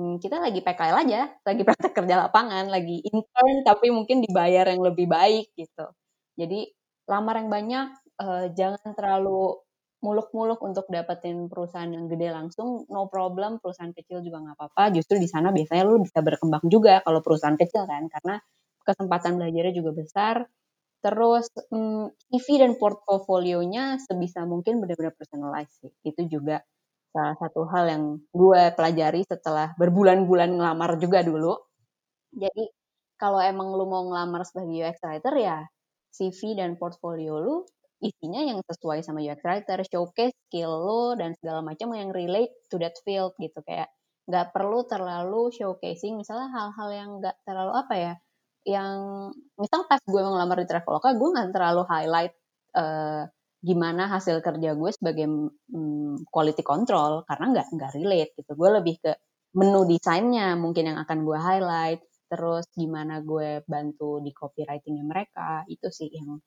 [0.00, 4.80] hmm, kita lagi PKL aja, lagi praktek kerja lapangan, lagi intern tapi mungkin dibayar yang
[4.80, 5.86] lebih baik gitu.
[6.40, 6.72] Jadi
[7.10, 7.86] lamar yang banyak,
[8.22, 9.60] uh, jangan terlalu
[10.00, 14.96] muluk-muluk untuk dapetin perusahaan yang gede langsung, no problem, perusahaan kecil juga nggak apa-apa.
[14.96, 18.40] Justru di sana biasanya lu bisa berkembang juga kalau perusahaan kecil kan, karena
[18.80, 20.48] kesempatan belajarnya juga besar.
[21.04, 25.92] Terus hmm, CV dan portfolionya sebisa mungkin benar-benar personalized sih.
[26.04, 26.64] Itu juga
[27.10, 31.58] salah satu hal yang gue pelajari setelah berbulan-bulan ngelamar juga dulu.
[32.30, 32.70] Jadi
[33.18, 35.58] kalau emang lu mau ngelamar sebagai UX writer ya
[36.10, 37.56] CV dan portfolio lu
[38.00, 42.80] isinya yang sesuai sama UX writer, showcase skill lo dan segala macam yang relate to
[42.80, 43.92] that field gitu kayak
[44.24, 48.14] nggak perlu terlalu showcasing misalnya hal-hal yang nggak terlalu apa ya
[48.64, 48.92] yang
[49.58, 52.34] misal pas gue ngelamar di Traveloka gue nggak terlalu highlight
[52.76, 53.24] uh,
[53.60, 55.26] gimana hasil kerja gue sebagai
[55.72, 59.12] um, quality control karena nggak nggak relate gitu gue lebih ke
[59.56, 65.88] menu desainnya mungkin yang akan gue highlight terus gimana gue bantu di copywritingnya mereka itu
[65.92, 66.40] sih yang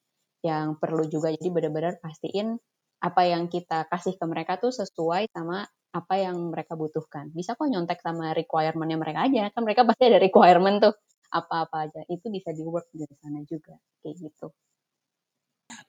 [0.43, 2.57] yang perlu juga jadi benar-benar pastiin
[3.03, 7.29] apa yang kita kasih ke mereka tuh sesuai sama apa yang mereka butuhkan.
[7.35, 10.95] Bisa kok nyontek sama requirementnya mereka aja, kan mereka pasti ada requirement tuh
[11.29, 12.01] apa-apa aja.
[12.09, 14.47] Itu bisa di work dari sana juga, kayak gitu.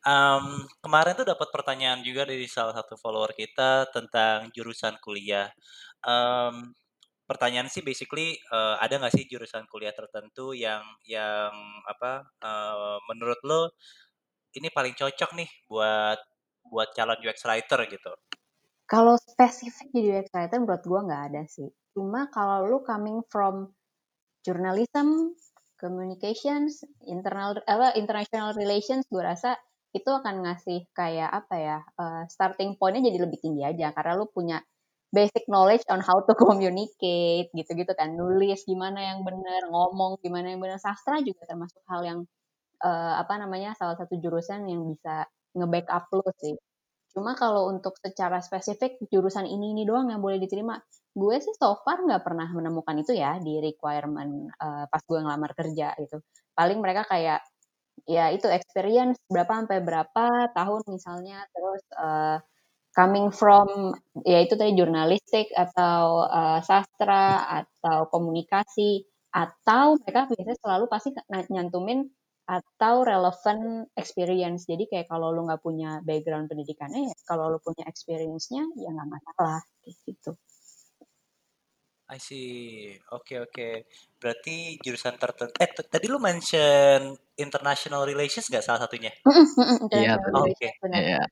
[0.05, 5.49] Um, kemarin tuh dapat pertanyaan juga dari salah satu follower kita tentang jurusan kuliah.
[6.05, 6.77] Um,
[7.25, 11.57] pertanyaan sih basically uh, ada nggak sih jurusan kuliah tertentu yang yang
[11.89, 13.73] apa uh, menurut lo
[14.53, 16.21] ini paling cocok nih buat
[16.69, 18.13] buat calon UX writer gitu?
[18.85, 21.69] Kalau spesifik jadi UX writer menurut gue nggak ada sih.
[21.97, 23.73] Cuma kalau lu coming from
[24.45, 25.33] journalism,
[25.81, 29.57] communications, internal apa international relations, gue rasa
[29.95, 33.95] itu akan ngasih kayak apa ya uh, starting pointnya jadi lebih tinggi aja.
[33.95, 34.59] Karena lu punya
[35.15, 38.19] basic knowledge on how to communicate gitu-gitu kan.
[38.19, 42.19] Nulis gimana yang benar ngomong gimana yang benar sastra juga termasuk hal yang
[42.83, 46.55] uh, apa namanya salah satu jurusan yang bisa nge-backup lu sih.
[47.15, 50.75] Cuma kalau untuk secara spesifik jurusan ini ini doang yang boleh diterima.
[51.15, 55.55] Gue sih so far nggak pernah menemukan itu ya di requirement uh, pas gue ngelamar
[55.55, 56.19] kerja gitu.
[56.59, 57.39] Paling mereka kayak
[58.05, 62.37] ya itu experience berapa sampai berapa tahun misalnya terus uh,
[62.95, 69.03] coming from ya itu tadi jurnalistik atau uh, sastra atau komunikasi
[69.35, 71.11] atau mereka biasanya selalu pasti
[71.51, 72.07] nyantumin
[72.45, 74.69] atau relevant experience.
[74.69, 79.11] Jadi kayak kalau lu nggak punya background pendidikannya, ya kalau lu punya experience-nya ya nggak
[79.11, 79.65] masalah
[80.07, 80.37] gitu.
[82.05, 82.93] I see.
[83.17, 83.53] Oke okay, oke.
[83.53, 83.75] Okay.
[84.21, 85.57] Berarti jurusan tertentu.
[85.57, 89.13] Eh tadi lu mention international relations nggak salah satunya?
[89.89, 90.21] Iya.
[90.21, 90.53] Oke.
[90.53, 90.71] Okay.
[90.93, 91.25] Iya.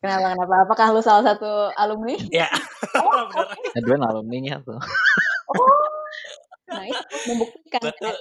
[0.00, 0.54] Kenapa kenapa?
[0.66, 2.16] Apakah lu salah satu alumni?
[2.32, 2.48] Iya.
[2.98, 3.54] oh, benar.
[3.78, 4.80] Edwin alumninya tuh.
[5.54, 5.86] oh.
[6.70, 8.14] Nah itu membuktikan Betul.
[8.14, 8.16] kan.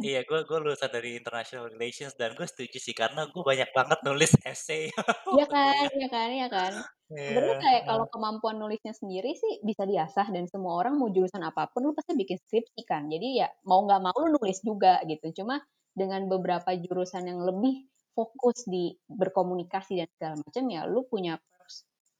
[0.00, 3.98] iya, gue gue lulusan dari international relations dan gue setuju sih karena gue banyak banget
[4.08, 4.88] nulis essay.
[5.36, 6.72] Iya kan, iya kan, iya kan.
[7.08, 7.64] Sebenarnya yeah.
[7.64, 11.88] kayak kalau kemampuan nulisnya sendiri sih bisa diasah dan semua orang mau jurusan apa pun
[11.88, 13.08] lu pasti bikin skripsi kan.
[13.08, 15.42] Jadi ya mau nggak mau lu nulis juga gitu.
[15.42, 15.60] Cuma
[15.96, 21.40] dengan beberapa jurusan yang lebih fokus di berkomunikasi dan segala macam ya lu punya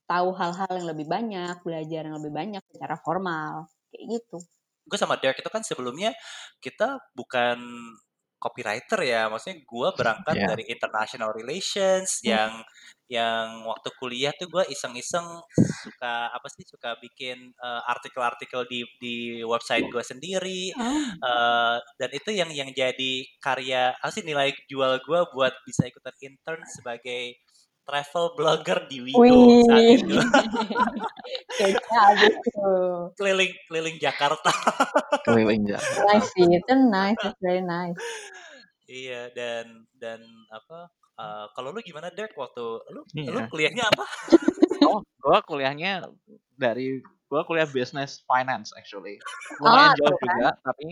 [0.08, 4.40] tahu hal-hal yang lebih banyak, belajar yang lebih banyak secara formal kayak gitu
[4.88, 6.16] gue sama Derek itu kan sebelumnya
[6.64, 7.60] kita bukan
[8.38, 10.48] copywriter ya maksudnya gue berangkat yeah.
[10.48, 12.30] dari international relations hmm.
[12.30, 12.52] yang
[13.08, 15.24] yang waktu kuliah tuh gue iseng-iseng
[15.80, 21.16] suka apa sih suka bikin uh, artikel-artikel di di website gue sendiri oh.
[21.24, 26.12] uh, dan itu yang yang jadi karya apa sih nilai jual gue buat bisa ikutan
[26.20, 27.40] intern sebagai
[27.88, 29.64] travel blogger di Wigo Wih.
[29.64, 30.16] saat itu.
[33.16, 34.52] keliling keliling Jakarta.
[35.26, 36.04] keliling Jakarta.
[36.12, 37.96] Nice sih, itu nice, it's very nice.
[38.84, 40.20] Iya dan dan
[40.52, 40.92] apa?
[41.18, 43.32] Uh, kalau lu gimana Derek waktu lu iya.
[43.32, 44.04] lu kuliahnya apa?
[44.86, 46.12] oh, gua kuliahnya
[46.60, 49.16] dari gua kuliah business finance actually.
[49.64, 50.20] Lumayan oh, jauh kan?
[50.28, 50.88] juga tapi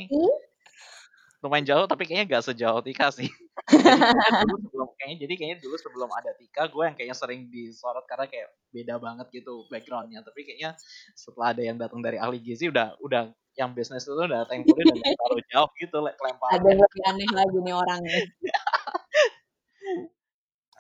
[1.45, 3.29] lumayan jauh tapi kayaknya gak sejauh Tika sih.
[3.67, 8.07] Jadi, dulu sebelum kayaknya jadi kayaknya dulu sebelum ada Tika gue yang kayaknya sering disorot
[8.07, 10.23] karena kayak beda banget gitu backgroundnya.
[10.23, 10.79] Tapi kayaknya
[11.19, 15.03] setelah ada yang datang dari ahli gizi udah udah yang bisnis itu udah kuliah udah
[15.03, 16.49] terlalu jauh gitu kelempar.
[16.55, 18.21] Ada yang lebih aneh lagi nih orangnya.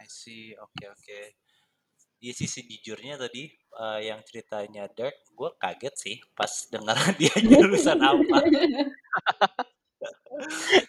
[0.02, 1.02] I see, oke okay, oke.
[1.02, 1.34] Okay.
[2.16, 8.00] Iya sih sejujurnya tadi uh, yang ceritanya Dirk, gue kaget sih pas dengar dia jurusan
[8.00, 8.38] apa.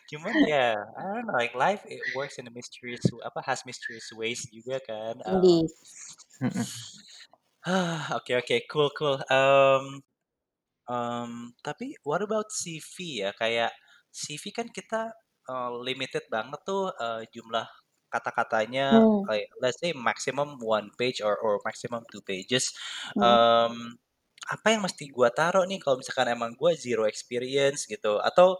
[0.09, 4.11] Cuman ya, I don't know, like life it works in a mysterious apa has mysterious
[4.15, 5.15] ways juga kan.
[5.27, 5.67] Um,
[8.17, 9.19] Oke oke cool cool.
[9.27, 9.99] Um,
[10.87, 13.35] um, tapi what about CV ya?
[13.35, 13.75] Kayak
[14.07, 15.11] CV kan kita
[15.51, 17.67] uh, limited banget tuh uh, jumlah
[18.07, 19.27] kata-katanya hmm.
[19.27, 22.71] kayak let's say maximum one page or or maximum two pages.
[23.19, 23.23] Hmm.
[23.23, 23.73] Um,
[24.47, 28.55] apa yang mesti gue taruh nih kalau misalkan emang gue zero experience gitu atau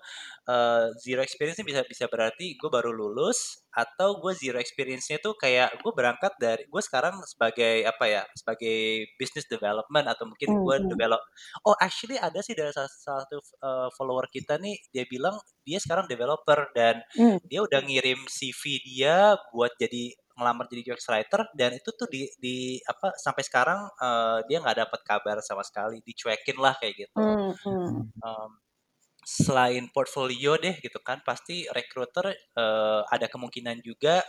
[0.52, 5.80] uh, zero experience bisa bisa berarti gue baru lulus atau gue zero experience-nya tuh kayak
[5.80, 10.82] gue berangkat dari gue sekarang sebagai apa ya sebagai business development atau mungkin gue mm
[10.84, 10.92] -hmm.
[10.92, 11.22] develop
[11.64, 15.80] oh actually ada sih dari salah, salah satu uh, follower kita nih dia bilang dia
[15.80, 17.48] sekarang developer dan mm.
[17.48, 22.30] dia udah ngirim CV dia buat jadi ngelamar jadi UX writer dan itu tuh di
[22.38, 27.18] di apa sampai sekarang uh, dia nggak dapat kabar sama sekali dicuekin lah kayak gitu
[27.18, 27.90] mm -hmm.
[28.22, 28.52] um,
[29.28, 34.24] selain portfolio deh gitu kan pasti recruiter uh, ada kemungkinan juga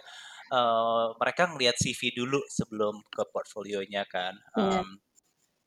[0.51, 4.85] uh, mereka ngelihat CV dulu sebelum ke portfolionya kan um, yeah.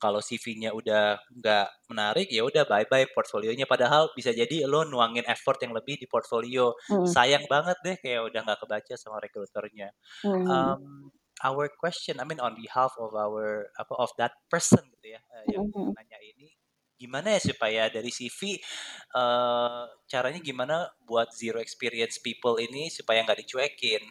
[0.02, 5.22] Kalau CV-nya udah nggak menarik ya udah bye bye portfolionya padahal bisa jadi lo nuangin
[5.30, 7.06] effort yang lebih di portfolio mm.
[7.06, 9.94] sayang banget deh kayak udah nggak kebaca sama recruiternya
[10.26, 10.42] mm.
[10.50, 11.14] um,
[11.46, 15.44] our question I mean on behalf of our apa of that person gitu ya uh,
[15.46, 15.94] yang mm -hmm.
[15.94, 16.50] nanya ini
[17.02, 18.54] gimana ya supaya dari CV
[19.18, 24.06] uh, eh, caranya gimana buat zero experience people ini supaya nggak dicuekin?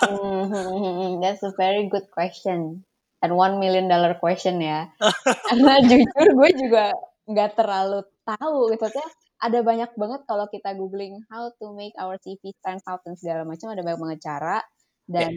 [0.00, 2.88] hmm, that's a very good question
[3.22, 4.90] and one million dollar question ya.
[5.48, 6.92] Karena jujur gue juga
[7.30, 9.06] nggak terlalu tahu gitu ya.
[9.42, 13.42] Ada banyak banget kalau kita googling how to make our CV stand out dan segala
[13.42, 14.58] macam ada banyak banget cara
[15.10, 15.34] dan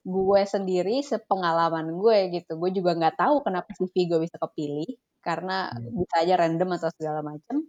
[0.00, 4.88] gue sendiri sepengalaman gue gitu gue juga nggak tahu kenapa CV gue bisa kepilih
[5.20, 5.92] karena Hmm.
[6.00, 7.68] bisa aja random atau segala macam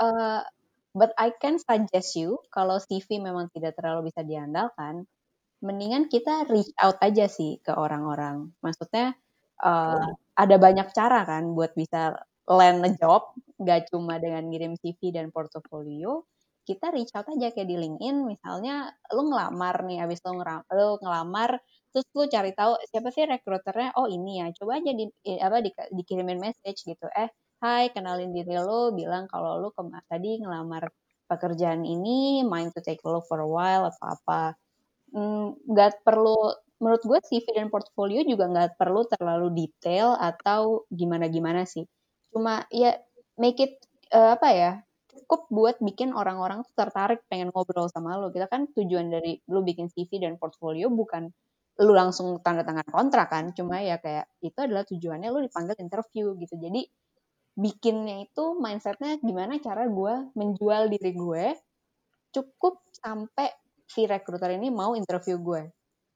[0.00, 0.42] Eh,
[0.96, 5.04] but I can suggest you kalau CV memang tidak terlalu bisa diandalkan
[5.60, 8.52] mendingan kita reach out aja sih ke orang-orang.
[8.64, 9.16] Maksudnya
[9.64, 12.16] eh, ada banyak cara kan buat bisa
[12.50, 16.24] land a job gak cuma dengan ngirim CV dan portofolio.
[16.64, 22.06] Kita reach out aja kayak di LinkedIn misalnya lu ngelamar nih abis lu, ngelamar terus
[22.14, 25.04] lu cari tahu siapa sih rekruternya oh ini ya coba aja di
[25.42, 27.06] apa di, dikirimin message gitu.
[27.12, 27.28] Eh
[27.60, 29.68] hai kenalin diri lu bilang kalau lu
[30.08, 30.88] tadi ngelamar
[31.28, 34.56] pekerjaan ini mind to take a look for a while atau apa
[35.10, 41.66] Hmm, nggak perlu menurut gue CV dan portfolio juga nggak perlu terlalu detail atau gimana-gimana
[41.68, 41.84] sih.
[42.32, 42.94] Cuma ya
[43.36, 43.74] make it
[44.14, 44.72] eh, apa ya
[45.10, 48.30] cukup buat bikin orang-orang tertarik pengen ngobrol sama lo.
[48.30, 51.28] Kita kan tujuan dari lu bikin CV dan portfolio bukan
[51.80, 53.50] lu langsung tanda tangan kontrak kan.
[53.52, 56.54] Cuma ya kayak itu adalah tujuannya lu dipanggil interview gitu.
[56.54, 56.86] Jadi
[57.58, 61.46] bikinnya itu mindsetnya gimana cara gue menjual diri gue
[62.30, 63.50] cukup sampai
[63.90, 65.62] si rekruter ini mau interview gue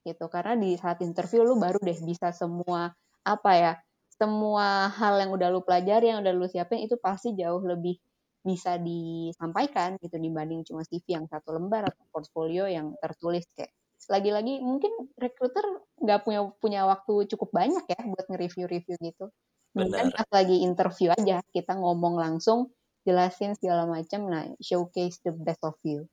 [0.07, 0.31] gitu.
[0.31, 2.95] Karena di saat interview lu baru deh bisa semua
[3.27, 3.73] apa ya
[4.15, 7.99] semua hal yang udah lu pelajari yang udah lu siapin itu pasti jauh lebih
[8.45, 13.75] bisa disampaikan gitu dibanding cuma CV yang satu lembar atau portfolio yang tertulis kayak.
[14.05, 15.65] Lagi-lagi mungkin rekruter
[15.99, 19.33] nggak punya punya waktu cukup banyak ya buat nge-review-review gitu.
[19.75, 20.15] Benar.
[20.15, 22.71] pas lagi interview aja kita ngomong langsung
[23.03, 26.07] jelasin segala macam nah showcase the best of you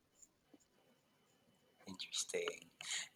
[1.92, 2.58] Interesting.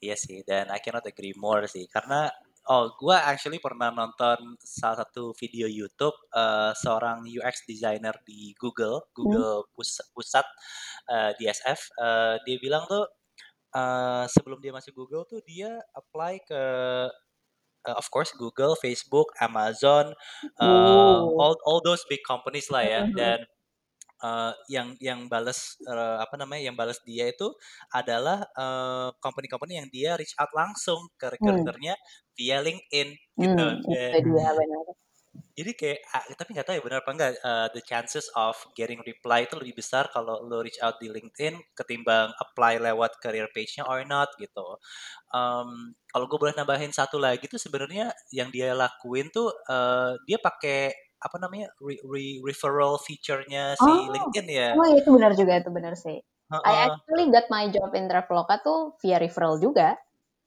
[0.04, 1.88] Iya sih, dan I cannot agree more sih.
[1.88, 2.28] Karena,
[2.68, 9.08] oh, gue actually pernah nonton salah satu video YouTube eh, seorang UX designer di Google,
[9.16, 10.46] Google Pus- Pusat
[11.10, 11.82] eh, di SF.
[11.98, 13.06] eh, dia bilang tuh
[13.76, 16.62] eh, sebelum dia masuk Google tuh dia apply ke
[17.88, 20.14] eh, of course Google, Facebook, Amazon,
[20.62, 21.36] Oh.
[21.42, 23.02] all all those big companies lah ya.
[23.06, 23.14] Mhm.
[23.16, 23.40] Dan
[24.26, 27.48] eh, yang yang balas eh, apa namanya yang balas dia itu
[27.94, 31.94] adalah eh, company-company yang dia reach out langsung ke recruiternya
[32.38, 33.10] via LinkedIn
[33.44, 33.66] gitu.
[33.66, 34.86] Hmm, Dan itu dia benar.
[35.56, 39.00] jadi kayak ah, tapi nggak tahu ya benar apa enggak eh, the chances of getting
[39.08, 43.88] reply itu lebih besar kalau lo reach out di LinkedIn ketimbang apply lewat career page-nya
[43.88, 44.76] or not gitu.
[45.36, 50.40] Em, kalau gue boleh nambahin satu lagi tuh sebenarnya yang dia lakuin tuh eh, dia
[50.44, 54.72] pakai apa namanya re- re- referral feature-nya si Oh, LinkedIn ya.
[54.76, 56.18] oh itu benar juga itu benar sih.
[56.66, 56.88] I Heeh.
[56.88, 59.88] actually got my job in Traveloka tuh via referral juga.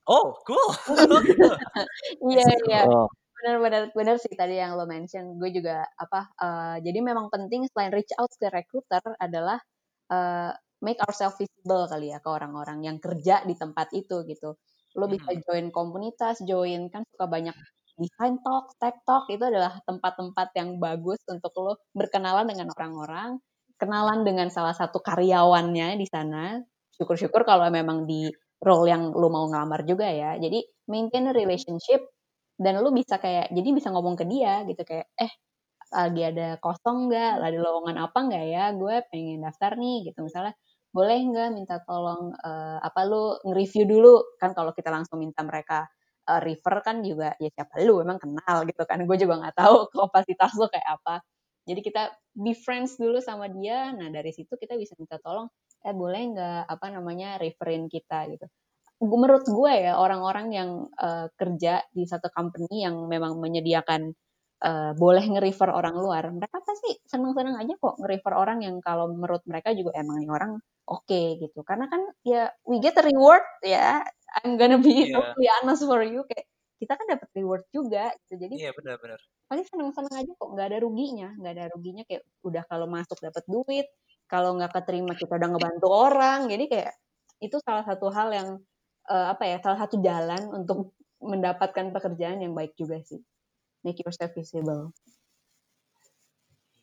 [0.06, 0.74] Oh, cool.
[0.88, 1.22] Oh.
[2.30, 5.24] Iya iya Oh, benar-benar benar sih tadi yang lo mention.
[5.40, 9.58] Gue juga apa eh, jadi memang penting selain reach out ke recruiter adalah
[10.12, 10.52] eh,
[10.84, 14.56] make ourselves visible kali ya ke orang-orang yang kerja di tempat itu gitu.
[14.98, 15.42] Lo bisa Mhm.
[15.46, 17.56] join komunitas, join kan suka banyak
[17.98, 23.30] design talk, tech talk itu adalah tempat-tempat yang bagus untuk lo berkenalan dengan orang-orang,
[23.80, 26.58] kenalan dengan salah satu karyawannya di sana.
[26.96, 28.30] Syukur-syukur kalau memang di
[28.62, 30.34] role yang lo mau ngelamar juga ya.
[30.38, 32.02] Jadi maintain relationship
[32.58, 35.30] dan lu bisa kayak jadi bisa ngomong ke dia gitu kayak eh
[35.94, 40.52] lagi ada kosong nggak ada lowongan apa nggak ya gue pengen daftar nih gitu misalnya
[40.92, 45.88] boleh nggak minta tolong eh, apa lu nge-review dulu kan kalau kita langsung minta mereka
[46.28, 48.98] eh, refer kan juga ya siapa lu emang kenal gitu kan.
[49.08, 51.24] Gue juga nggak tahu kapasitas lu kayak apa.
[51.68, 52.02] Jadi kita
[52.36, 53.92] be friends dulu sama dia.
[53.96, 55.48] Nah dari situ kita bisa minta tolong
[55.86, 58.28] eh boleh nggak apa namanya referin kita?
[58.32, 58.46] Gitu.
[59.04, 64.12] Menurut gue ya orang-orang yang eh, kerja di satu company yang memang menyediakan
[64.64, 69.42] eh, boleh nge-refer orang luar, mereka pasti seneng-seneng aja kok nge-refer orang yang kalau menurut
[69.50, 70.52] mereka juga emang nih orang
[70.88, 71.60] oke gitu.
[71.68, 74.02] Karena kan ya we get a reward ya.
[74.44, 76.46] I'm gonna be Iya, totally honest for you kayak
[76.80, 78.34] kita kan dapat reward juga gitu.
[78.38, 79.20] Jadi iya benar-benar.
[79.48, 83.44] pasti seneng-seneng aja kok nggak ada ruginya nggak ada ruginya kayak udah kalau masuk dapat
[83.48, 83.86] duit
[84.28, 86.92] kalau nggak keterima kita udah ngebantu orang jadi kayak
[87.40, 88.48] itu salah satu hal yang
[89.08, 90.92] eh, apa ya salah satu jalan untuk
[91.24, 93.20] mendapatkan pekerjaan yang baik juga sih
[93.84, 94.90] make yourself visible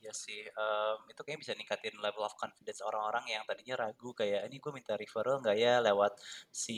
[0.06, 4.46] Iya sih, em, itu kayaknya bisa ningkatin level of confidence orang-orang yang tadinya ragu kayak
[4.46, 6.14] ini gue minta referral nggak ya lewat
[6.54, 6.78] si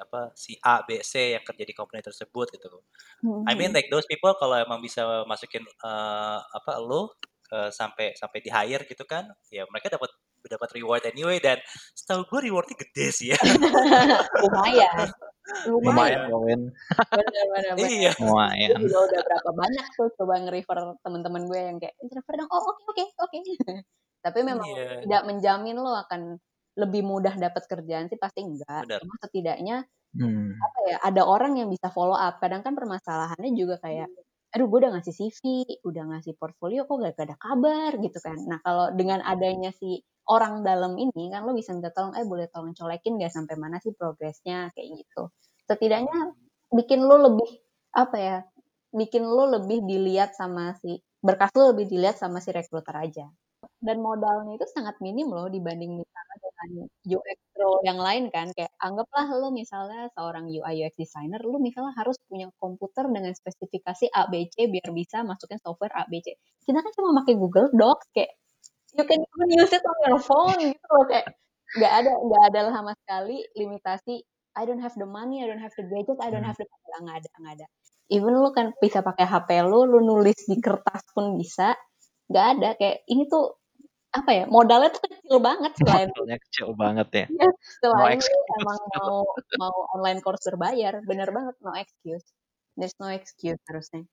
[0.00, 2.80] apa si A B C yang kerja di company tersebut gitu.
[3.44, 7.12] I mean like those people kalau emang bisa masukin eh, apa lo
[7.52, 10.08] eh, sampai sampai di hire gitu kan, ya mereka dapat
[10.40, 11.60] dapat reward anyway dan
[11.92, 13.38] setahu gue rewardnya gede sih ya.
[14.48, 15.12] lumayan
[15.66, 16.60] lumayan lumayan Gawin.
[17.10, 18.10] bener bener bener iya.
[18.14, 18.70] gue Lumayan.
[18.78, 22.78] juga udah berapa banyak tuh coba nge-refer teman-teman gue yang kayak refer dong oh oke
[22.86, 23.38] oke oke
[24.24, 25.02] tapi memang Iya.
[25.02, 26.38] tidak menjamin lo akan
[26.72, 28.88] lebih mudah dapat kerjaan sih pasti enggak.
[29.02, 30.52] Cuma setidaknya Hmm.
[30.60, 32.36] apa ya ada orang yang bisa follow up.
[32.36, 34.12] Kadang kan permasalahannya juga kayak
[34.52, 35.42] aduh gue udah ngasih CV,
[35.88, 38.36] udah ngasih portfolio kok gak ada kabar gitu kan.
[38.48, 42.46] Nah kalau dengan adanya si orang dalam ini kan lo bisa minta tolong, eh boleh
[42.52, 45.22] tolong colekin gak sampai mana sih progresnya kayak gitu.
[45.68, 46.36] Setidaknya
[46.72, 47.50] bikin lo lebih
[47.96, 48.38] apa ya,
[48.92, 53.26] bikin lo lebih dilihat sama si berkas lo lebih dilihat sama si rekruter aja.
[53.82, 56.68] Dan modalnya itu sangat minim loh dibanding misalnya dengan
[57.02, 58.54] UX role yang lain kan.
[58.54, 64.06] Kayak anggaplah lo misalnya seorang UI UX designer lo misalnya harus punya komputer dengan spesifikasi
[64.06, 68.32] ABC biar bisa masukin software ABC kita kan cuma pakai Google Docs kayak
[68.94, 71.04] you can even use it on your phone gitu loh.
[71.10, 71.34] Kayak
[71.72, 74.20] nggak ada nggak ada sama sekali limitasi
[74.52, 77.00] I don't have the money I don't have the gadget I don't have the nggak
[77.02, 77.66] nggak ada nggak ada.
[78.12, 81.74] Even lo kan bisa pakai HP lo lo nulis di kertas pun bisa.
[82.28, 82.68] Nggak ada.
[82.76, 83.61] Kayak ini tuh
[84.12, 87.26] apa ya modalnya tuh kecil banget selain Modalnya kecil banget ya.
[87.32, 87.48] Iya,
[87.80, 88.48] selain excuse.
[88.60, 89.16] emang mau
[89.56, 92.26] mau online course berbayar, bener banget no excuse.
[92.76, 94.04] There's no excuse harusnya.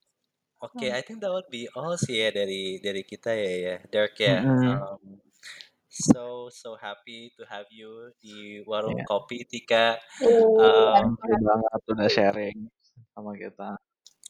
[0.60, 4.16] Oke, I think that would be all sih ya dari dari kita ya ya, Dirk
[4.20, 4.44] ya.
[4.44, 4.76] Mm-mm.
[4.76, 5.00] Um,
[5.88, 9.08] so so happy to have you di warung Iya.
[9.08, 9.96] kopi Tika.
[10.20, 12.58] Iya, Um, Thank you banget udah sharing
[13.16, 13.76] sama kita.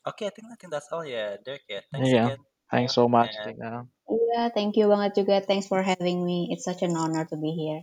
[0.07, 1.83] Oke, I think I think that's all ya, Dirk ya.
[1.91, 2.23] Thanks Iya.
[2.31, 2.43] again.
[2.71, 3.87] Thanks so much, And Tika.
[4.11, 5.43] Iya, thank you banget juga.
[5.43, 6.51] Thanks for having me.
[6.55, 7.83] It's such an honor to be here.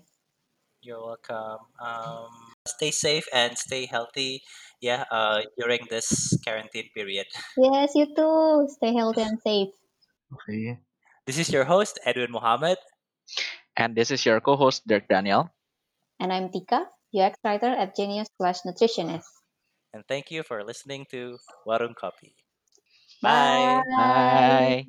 [0.87, 1.59] you're welcome.
[1.83, 2.31] Um,
[2.65, 4.41] stay safe and stay healthy.
[4.79, 7.27] Yeah, uh, during this quarantine period.
[7.57, 8.67] Yes, you too.
[8.79, 9.75] Stay healthy and safe.
[10.31, 10.79] Okay.
[11.25, 12.77] This is your host Edwin Muhammad.
[13.75, 15.51] And this is your co-host Dirk Daniel.
[16.19, 19.27] And I'm Tika, UX writer at Genius Slash Nutritionist.
[19.93, 22.33] And thank you for listening to Warung Kopi.
[23.21, 23.83] Bye.
[23.95, 24.87] Bye.